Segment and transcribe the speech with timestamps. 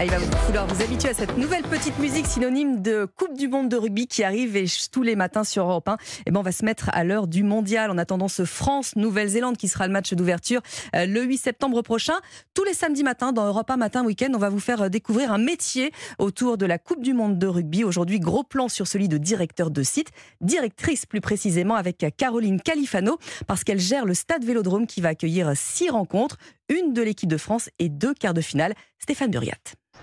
[0.00, 3.48] Ah, il va falloir vous habituer à cette nouvelle petite musique synonyme de Coupe du
[3.48, 4.58] Monde de rugby qui arrive
[4.90, 5.98] tous les matins sur Europe 1.
[6.24, 9.68] Et ben, on va se mettre à l'heure du mondial en attendant ce France-Nouvelle-Zélande qui
[9.68, 10.62] sera le match d'ouverture
[10.96, 12.14] euh, le 8 septembre prochain.
[12.54, 15.34] Tous les samedis matins dans Europe 1 Matin Week-end, on va vous faire euh, découvrir
[15.34, 17.84] un métier autour de la Coupe du Monde de rugby.
[17.84, 23.18] Aujourd'hui, gros plan sur celui de directeur de site, directrice plus précisément avec Caroline Califano
[23.46, 26.38] parce qu'elle gère le stade Vélodrome qui va accueillir six rencontres,
[26.70, 28.72] une de l'équipe de France et deux quarts de finale.
[28.98, 29.58] Stéphane Buriat.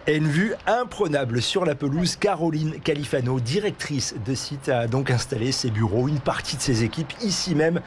[0.05, 2.15] Et une vue imprenable sur la pelouse.
[2.15, 7.14] Caroline Califano, directrice de site, a donc installé ses bureaux, une partie de ses équipes
[7.21, 7.82] ici même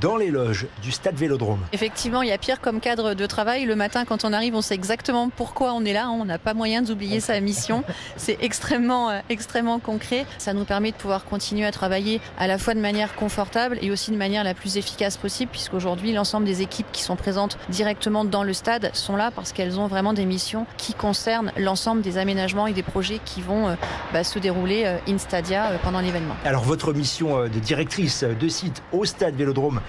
[0.00, 1.60] dans les loges du stade Vélodrome.
[1.72, 3.64] Effectivement, il y a pire comme cadre de travail.
[3.64, 6.10] Le matin, quand on arrive, on sait exactement pourquoi on est là.
[6.10, 7.84] On n'a pas moyen d'oublier sa mission.
[8.16, 10.26] C'est extrêmement, euh, extrêmement concret.
[10.38, 13.90] Ça nous permet de pouvoir continuer à travailler à la fois de manière confortable et
[13.90, 18.24] aussi de manière la plus efficace possible, puisqu'aujourd'hui, l'ensemble des équipes qui sont présentes directement
[18.24, 22.18] dans le stade sont là parce qu'elles ont vraiment des missions qui concernent l'ensemble des
[22.18, 23.74] aménagements et des projets qui vont euh,
[24.12, 26.36] bah, se dérouler euh, in stadia euh, pendant l'événement.
[26.44, 29.80] Alors votre mission de directrice de site au stade Vélodrome,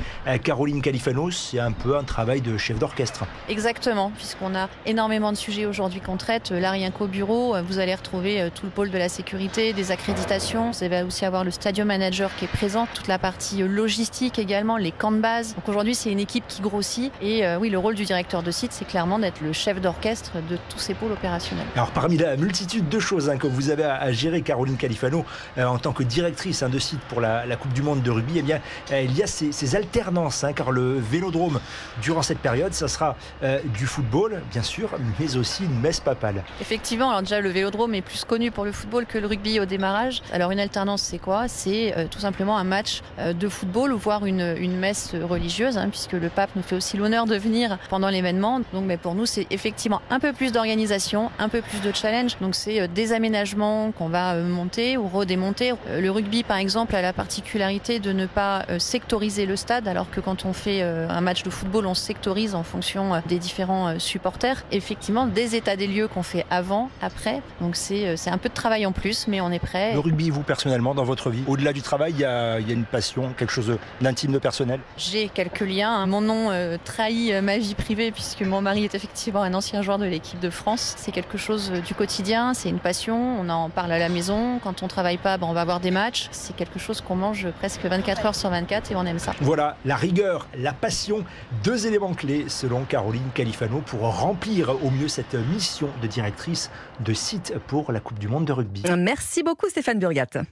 [0.43, 3.25] Caroline Califanos, c'est un peu un travail de chef d'orchestre.
[3.49, 6.51] Exactement, puisqu'on a énormément de sujets aujourd'hui qu'on traite.
[6.51, 10.71] Là, rien qu'au bureau, vous allez retrouver tout le pôle de la sécurité, des accréditations.
[10.71, 14.77] Vous allez aussi avoir le stadium manager qui est présent, toute la partie logistique également,
[14.77, 15.55] les camps de base.
[15.55, 17.11] Donc aujourd'hui, c'est une équipe qui grossit.
[17.21, 20.57] Et oui, le rôle du directeur de site, c'est clairement d'être le chef d'orchestre de
[20.69, 21.46] tous ces pôles opérationnels.
[21.75, 25.25] Alors parmi la multitude de choses hein, que vous avez à, gérer, Caroline Califano,
[25.57, 28.33] euh, en tant que directrice hein, de site pour la, Coupe du Monde de rugby,
[28.37, 28.59] eh bien,
[28.91, 31.59] euh, il y a ces, alternances, hein, car le vélodrome,
[32.01, 34.89] durant cette période, ça sera euh, du football, bien sûr,
[35.19, 36.43] mais aussi une messe papale.
[36.61, 39.65] Effectivement, alors déjà le vélodrome est plus connu pour le football que le rugby au
[39.65, 40.21] démarrage.
[40.31, 41.47] Alors une alternance, c'est quoi?
[41.47, 46.29] C'est tout simplement un match de football, ou voire une, une messe religieuse, puisque le
[46.29, 48.61] pape nous fait aussi l'honneur de venir pendant l'événement.
[48.73, 52.37] Donc mais pour nous, c'est effectivement un peu plus d'organisation, un peu plus de challenge.
[52.41, 55.73] Donc c'est euh, des aménagements qu'on va euh, monter ou redémonter.
[55.87, 60.09] Euh, le rugby, par exemple, a la particularité de ne pas sectoriser le stade, alors
[60.09, 64.63] que quand on fait un match de football, on sectorise en fonction des différents supporters.
[64.71, 67.41] Effectivement, des états des lieux qu'on fait avant, après.
[67.61, 69.93] Donc c'est un peu de travail en plus, mais on est prêt.
[69.93, 73.33] Le rugby, vous personnellement, dans votre vie, au-delà du travail, il y, a, une passion,
[73.37, 74.79] quelque chose d'intime, de personnel?
[74.97, 76.05] J'ai quelques liens.
[76.05, 76.51] Mon nom
[76.83, 80.49] trahit ma vie privée puisque mon mari est effectivement un ancien joueur de l'équipe de
[80.49, 80.95] France.
[80.97, 84.81] C'est quelque chose du quotidien, c'est une passion, on en parle à la maison, quand
[84.81, 87.83] on travaille pas, ben on va voir des matchs, c'est quelque chose qu'on mange presque
[87.83, 89.33] 24 heures sur 24 et on aime ça.
[89.41, 91.25] Voilà, la rigueur, la passion,
[91.65, 96.71] deux éléments clés selon Caroline Califano pour remplir au mieux cette mission de directrice
[97.01, 98.83] de site pour la Coupe du Monde de rugby.
[98.97, 100.45] Merci beaucoup Stéphane Burgat.